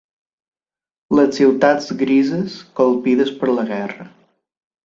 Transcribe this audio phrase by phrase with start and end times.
[1.19, 4.09] Les ciutats grises, colpides per la guerra